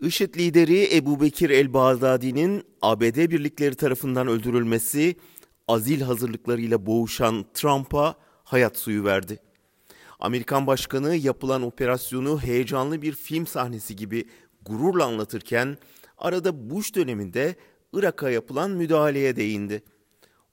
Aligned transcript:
IŞİD 0.00 0.34
lideri 0.36 0.96
Ebu 0.96 1.20
Bekir 1.20 1.50
el-Bağdadi'nin 1.50 2.62
ABD 2.82 3.30
birlikleri 3.30 3.74
tarafından 3.74 4.28
öldürülmesi 4.28 5.16
azil 5.68 6.00
hazırlıklarıyla 6.00 6.86
boğuşan 6.86 7.44
Trump'a 7.54 8.14
hayat 8.44 8.76
suyu 8.76 9.04
verdi. 9.04 9.38
Amerikan 10.20 10.66
başkanı 10.66 11.16
yapılan 11.16 11.62
operasyonu 11.62 12.42
heyecanlı 12.42 13.02
bir 13.02 13.12
film 13.12 13.46
sahnesi 13.46 13.96
gibi 13.96 14.24
gururla 14.62 15.04
anlatırken 15.04 15.78
arada 16.18 16.70
Bush 16.70 16.94
döneminde 16.94 17.56
Irak'a 17.92 18.30
yapılan 18.30 18.70
müdahaleye 18.70 19.36
değindi. 19.36 19.82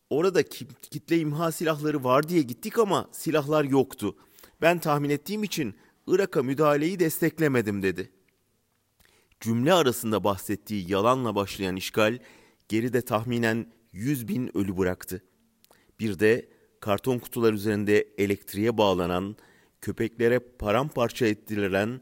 Orada 0.10 0.44
kitle 0.92 1.20
imha 1.20 1.52
silahları 1.52 2.04
var 2.04 2.30
diye 2.30 2.42
gittik 2.42 2.80
ama 2.80 3.10
silahlar 3.12 3.64
yoktu. 3.64 4.16
Ben 4.62 4.80
tahmin 4.80 5.10
ettiğim 5.10 5.44
için 5.44 5.76
Irak'a 6.08 6.44
müdahaleyi 6.44 7.00
desteklemedim 7.00 7.84
dedi 7.84 8.17
cümle 9.40 9.74
arasında 9.74 10.24
bahsettiği 10.24 10.92
yalanla 10.92 11.36
başlayan 11.36 11.76
işgal 11.76 12.20
geride 12.70 13.02
tahminen 13.02 13.72
100 13.92 14.28
bin 14.28 14.58
ölü 14.58 14.78
bıraktı. 14.78 15.24
Bir 16.00 16.20
de 16.20 16.50
karton 16.80 17.20
kutular 17.20 17.54
üzerinde 17.54 18.08
elektriğe 18.18 18.78
bağlanan, 18.78 19.36
köpeklere 19.82 20.40
paramparça 20.40 21.26
ettirilen, 21.26 22.02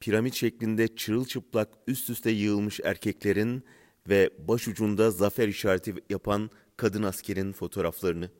piramit 0.00 0.34
şeklinde 0.34 0.96
çırılçıplak 0.96 1.68
üst 1.86 2.10
üste 2.10 2.30
yığılmış 2.30 2.80
erkeklerin 2.84 3.64
ve 4.08 4.30
başucunda 4.48 5.10
zafer 5.10 5.48
işareti 5.48 5.94
yapan 6.10 6.50
kadın 6.76 7.02
askerin 7.02 7.52
fotoğraflarını. 7.52 8.30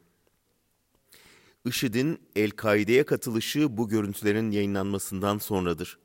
IŞİD'in 1.65 2.19
El-Kaide'ye 2.37 3.05
katılışı 3.05 3.77
bu 3.77 3.89
görüntülerin 3.89 4.51
yayınlanmasından 4.51 5.39
sonradır. 5.39 5.99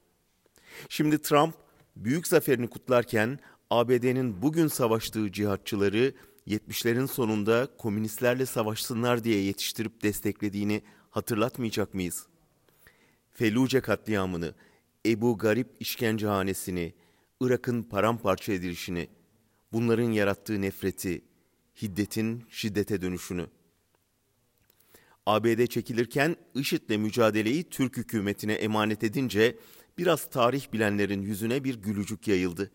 Şimdi 0.89 1.21
Trump 1.21 1.66
büyük 2.05 2.27
zaferini 2.27 2.67
kutlarken 2.67 3.39
ABD'nin 3.69 4.41
bugün 4.41 4.67
savaştığı 4.67 5.31
cihatçıları 5.31 6.13
70'lerin 6.47 7.07
sonunda 7.07 7.67
komünistlerle 7.77 8.45
savaşsınlar 8.45 9.23
diye 9.23 9.41
yetiştirip 9.41 10.03
desteklediğini 10.03 10.81
hatırlatmayacak 11.09 11.93
mıyız? 11.93 12.27
Feluce 13.31 13.81
katliamını, 13.81 14.53
Ebu 15.05 15.37
Garip 15.37 15.67
işkencehanesini, 15.79 16.93
Irak'ın 17.41 17.83
paramparça 17.83 18.53
edilişini, 18.53 19.07
bunların 19.73 20.11
yarattığı 20.11 20.61
nefreti, 20.61 21.21
hiddetin 21.81 22.43
şiddete 22.49 23.01
dönüşünü. 23.01 23.47
ABD 25.25 25.65
çekilirken 25.65 26.35
IŞİD'le 26.55 26.97
mücadeleyi 26.97 27.69
Türk 27.69 27.97
hükümetine 27.97 28.53
emanet 28.53 29.03
edince 29.03 29.57
biraz 29.97 30.29
tarih 30.29 30.73
bilenlerin 30.73 31.21
yüzüne 31.21 31.63
bir 31.63 31.75
gülücük 31.75 32.27
yayıldı. 32.27 32.71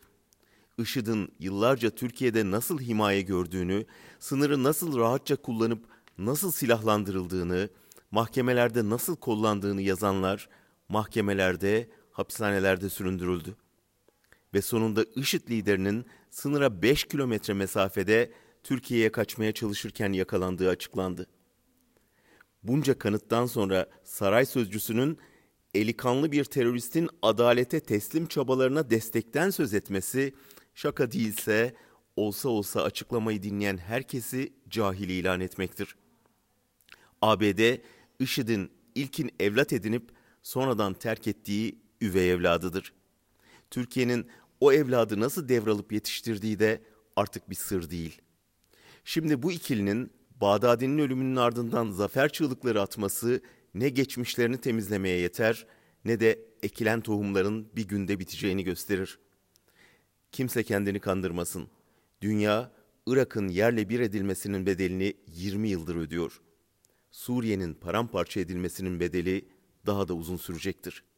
IŞİD'in 0.78 1.32
yıllarca 1.38 1.90
Türkiye'de 1.90 2.50
nasıl 2.50 2.80
himaye 2.80 3.22
gördüğünü, 3.22 3.86
sınırı 4.18 4.62
nasıl 4.62 4.98
rahatça 4.98 5.36
kullanıp 5.36 5.84
nasıl 6.18 6.52
silahlandırıldığını, 6.52 7.68
mahkemelerde 8.10 8.88
nasıl 8.90 9.16
kollandığını 9.16 9.82
yazanlar 9.82 10.48
mahkemelerde, 10.88 11.90
hapishanelerde 12.10 12.88
süründürüldü. 12.90 13.56
Ve 14.54 14.62
sonunda 14.62 15.04
IŞİD 15.14 15.50
liderinin 15.50 16.06
sınıra 16.30 16.82
5 16.82 17.04
kilometre 17.04 17.54
mesafede 17.54 18.32
Türkiye'ye 18.62 19.12
kaçmaya 19.12 19.52
çalışırken 19.52 20.12
yakalandığı 20.12 20.68
açıklandı. 20.68 21.26
Bunca 22.62 22.98
kanıttan 22.98 23.46
sonra 23.46 23.86
saray 24.04 24.46
sözcüsünün 24.46 25.18
eli 25.74 25.96
kanlı 25.96 26.32
bir 26.32 26.44
teröristin 26.44 27.08
adalete 27.22 27.80
teslim 27.80 28.26
çabalarına 28.26 28.90
destekten 28.90 29.50
söz 29.50 29.74
etmesi 29.74 30.34
şaka 30.74 31.12
değilse 31.12 31.74
olsa 32.16 32.48
olsa 32.48 32.82
açıklamayı 32.82 33.42
dinleyen 33.42 33.76
herkesi 33.76 34.52
cahil 34.68 35.08
ilan 35.08 35.40
etmektir. 35.40 35.96
ABD, 37.22 37.78
IŞİD'in 38.18 38.70
ilkin 38.94 39.30
evlat 39.40 39.72
edinip 39.72 40.10
sonradan 40.42 40.94
terk 40.94 41.26
ettiği 41.26 41.78
üvey 42.00 42.30
evladıdır. 42.30 42.92
Türkiye'nin 43.70 44.26
o 44.60 44.72
evladı 44.72 45.20
nasıl 45.20 45.48
devralıp 45.48 45.92
yetiştirdiği 45.92 46.58
de 46.58 46.82
artık 47.16 47.50
bir 47.50 47.54
sır 47.54 47.90
değil. 47.90 48.20
Şimdi 49.04 49.42
bu 49.42 49.52
ikilinin 49.52 50.12
Bağdadi'nin 50.40 50.98
ölümünün 50.98 51.36
ardından 51.36 51.90
zafer 51.90 52.28
çığlıkları 52.28 52.80
atması 52.80 53.40
ne 53.74 53.88
geçmişlerini 53.88 54.58
temizlemeye 54.58 55.18
yeter 55.18 55.66
ne 56.04 56.20
de 56.20 56.38
ekilen 56.62 57.00
tohumların 57.00 57.68
bir 57.76 57.88
günde 57.88 58.18
biteceğini 58.18 58.64
gösterir. 58.64 59.18
Kimse 60.32 60.62
kendini 60.62 61.00
kandırmasın. 61.00 61.68
Dünya 62.20 62.72
Irak'ın 63.06 63.48
yerle 63.48 63.88
bir 63.88 64.00
edilmesinin 64.00 64.66
bedelini 64.66 65.14
20 65.26 65.68
yıldır 65.68 65.96
ödüyor. 65.96 66.40
Suriye'nin 67.10 67.74
paramparça 67.74 68.40
edilmesinin 68.40 69.00
bedeli 69.00 69.48
daha 69.86 70.08
da 70.08 70.14
uzun 70.14 70.36
sürecektir.'' 70.36 71.11